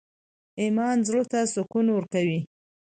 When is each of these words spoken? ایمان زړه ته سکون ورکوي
ایمان 0.61 0.97
زړه 1.07 1.23
ته 1.31 1.39
سکون 1.53 1.85
ورکوي 1.91 2.39